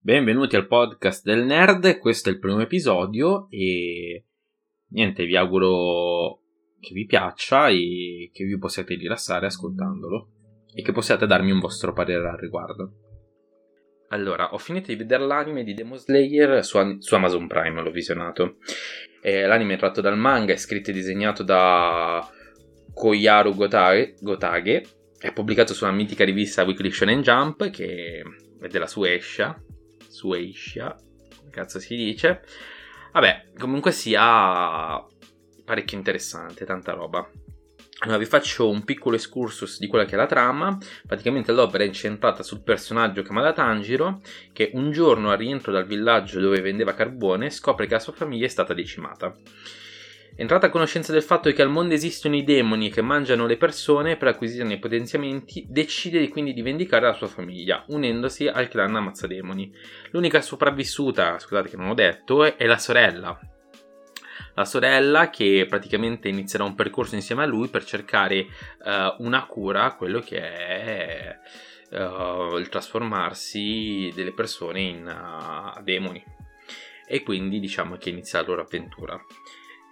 [0.00, 4.24] Benvenuti al podcast del nerd, questo è il primo episodio e
[4.90, 6.38] niente, vi auguro
[6.78, 10.28] che vi piaccia e che vi possiate rilassare ascoltandolo
[10.72, 12.92] e che possiate darmi un vostro parere al riguardo.
[14.10, 18.58] Allora, ho finito di vedere l'anime di Demon Slayer su, su Amazon Prime, l'ho visionato.
[19.20, 22.24] Eh, l'anime è tratto dal manga, è scritto e disegnato da
[22.94, 24.84] Koyaru Gotage, Gotage
[25.18, 28.22] è pubblicato sulla mitica rivista Weekly Shonen Jump che
[28.60, 29.60] è della Suesha
[30.08, 30.96] Suecia,
[31.38, 32.42] come cazzo si dice.
[33.12, 35.04] Vabbè, comunque sia
[35.64, 37.28] parecchio interessante, tanta roba.
[38.00, 40.78] Allora, vi faccio un piccolo excursus di quella che è la trama.
[41.04, 44.20] Praticamente l'opera è incentrata sul personaggio Kamada Tanjiro,
[44.52, 48.46] che un giorno al rientro dal villaggio dove vendeva carbone scopre che la sua famiglia
[48.46, 49.34] è stata decimata.
[50.40, 54.16] Entrata a conoscenza del fatto che al mondo esistono i demoni che mangiano le persone
[54.16, 59.74] per acquisirne i potenziamenti, decide quindi di vendicare la sua famiglia, unendosi al clan Ammazzademoni.
[60.12, 63.36] L'unica sopravvissuta, scusate che non ho detto, è la sorella.
[64.54, 68.46] La sorella che praticamente inizierà un percorso insieme a lui per cercare
[68.84, 71.38] uh, una cura a quello che è
[71.90, 76.24] uh, il trasformarsi delle persone in uh, demoni.
[77.08, 79.20] E quindi diciamo che inizia la loro avventura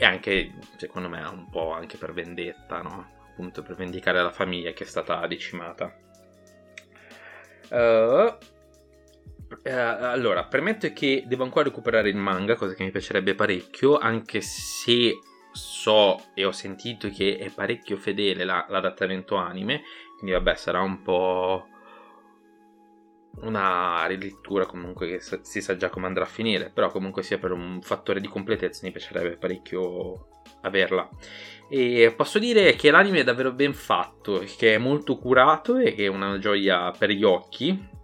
[0.00, 3.18] e anche secondo me un po' anche per vendetta, no?
[3.28, 5.94] appunto per vendicare la famiglia che è stata decimata.
[7.68, 13.98] Uh, uh, allora, premetto che devo ancora recuperare il manga, cosa che mi piacerebbe parecchio,
[13.98, 15.18] anche se
[15.52, 19.82] so e ho sentito che è parecchio fedele la, l'adattamento anime,
[20.16, 21.68] quindi vabbè sarà un po'
[23.50, 27.52] una rilettura comunque che si sa già come andrà a finire, però comunque sia per
[27.52, 30.28] un fattore di completezza mi piacerebbe parecchio
[30.62, 31.08] averla.
[31.68, 36.04] E posso dire che l'anime è davvero ben fatto, che è molto curato e che
[36.04, 37.98] è una gioia per gli occhi.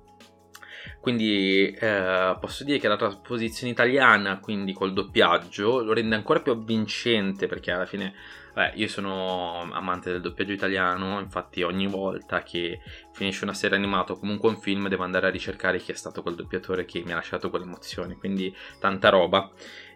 [1.07, 6.51] Quindi eh, posso dire che la trasposizione italiana, quindi col doppiaggio, lo rende ancora più
[6.51, 8.13] avvincente perché alla fine
[8.53, 12.81] Beh, io sono amante del doppiaggio italiano, infatti ogni volta che
[13.13, 16.23] finisce una serie animata o comunque un film devo andare a ricercare chi è stato
[16.23, 19.49] quel doppiatore che mi ha lasciato quell'emozione, quindi tanta roba.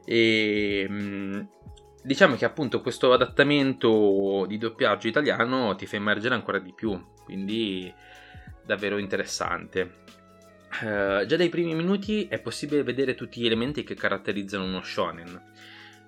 [0.04, 1.40] E mm,
[2.04, 7.92] diciamo che appunto questo adattamento di doppiaggio italiano ti fa immergere ancora di più, quindi
[8.64, 10.19] davvero interessante.
[10.70, 15.42] Uh, già dai primi minuti è possibile vedere tutti gli elementi che caratterizzano uno shonen,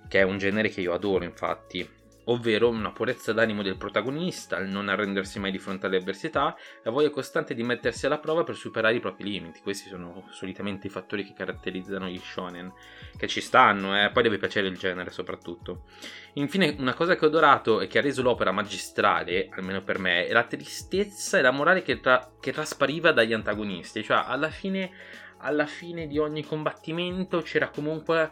[0.09, 1.87] che è un genere che io adoro infatti
[2.25, 6.91] ovvero una purezza d'animo del protagonista, il non arrendersi mai di fronte alle avversità, la
[6.91, 9.61] voglia costante di mettersi alla prova per superare i propri limiti.
[9.61, 12.73] Questi sono solitamente i fattori che caratterizzano gli shonen,
[13.17, 14.11] che ci stanno, eh?
[14.11, 15.85] poi deve piacere il genere soprattutto.
[16.35, 20.27] Infine, una cosa che ho adorato e che ha reso l'opera magistrale, almeno per me,
[20.27, 24.91] è la tristezza e la morale che, tra- che traspariva dagli antagonisti, cioè alla fine,
[25.39, 28.31] alla fine di ogni combattimento c'era comunque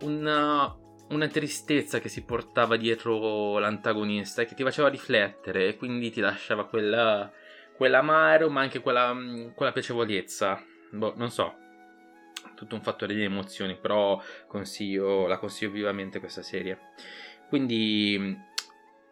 [0.00, 0.78] un
[1.10, 6.20] una tristezza che si portava dietro l'antagonista e che ti faceva riflettere e quindi ti
[6.20, 7.30] lasciava quella,
[7.76, 9.16] quell'amaro ma anche quella,
[9.54, 10.64] quella piacevolezza.
[10.90, 11.54] Boh, non so,
[12.54, 16.78] tutto un fattore di emozioni, però consiglio, la consiglio vivamente questa serie.
[17.48, 18.38] Quindi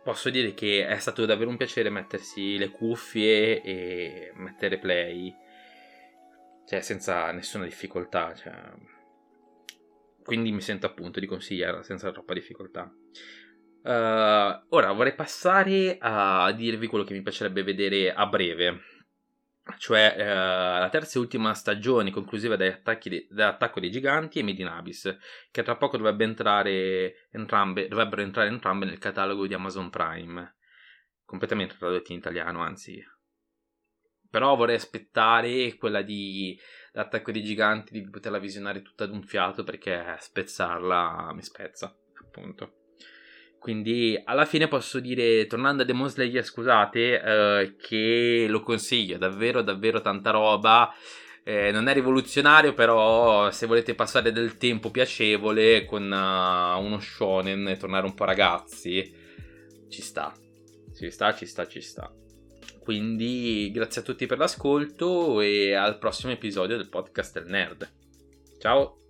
[0.03, 5.35] posso dire che è stato davvero un piacere mettersi le cuffie e mettere play,
[6.67, 8.53] cioè senza nessuna difficoltà, cioè
[10.29, 12.83] quindi mi sento appunto di consigliarla senza troppa difficoltà.
[12.83, 18.81] Uh, ora vorrei passare a dirvi quello che mi piacerebbe vedere a breve,
[19.79, 22.83] cioè uh, la terza e ultima stagione conclusiva de-
[23.31, 25.17] dell'attacco dei giganti e Made in Abyss,
[25.51, 30.57] che tra poco entrare entrambe, dovrebbero entrare entrambe nel catalogo di Amazon Prime,
[31.25, 33.03] completamente tradotti in italiano, anzi.
[34.31, 36.59] Però vorrei aspettare quella di
[36.93, 42.73] l'attacco dei giganti di poterla visionare tutta ad un fiato perché spezzarla mi spezza, appunto.
[43.59, 49.63] Quindi alla fine posso dire, tornando a Demon Slayer, scusate, eh, che lo consiglio, davvero,
[49.63, 50.93] davvero tanta roba.
[51.43, 57.69] Eh, non è rivoluzionario, però se volete passare del tempo piacevole con uh, uno shonen
[57.69, 59.13] e tornare un po' ragazzi,
[59.89, 60.33] ci sta.
[60.95, 62.13] Ci sta, ci sta, ci sta.
[62.89, 67.87] Quindi grazie a tutti per l'ascolto e al prossimo episodio del podcast del nerd.
[68.59, 69.08] Ciao!